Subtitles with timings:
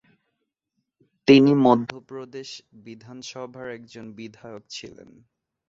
[1.27, 2.49] তিনি মধ্যপ্রদেশ
[2.81, 5.09] বিধানসভার একজন বিধায়ক ছিলেন।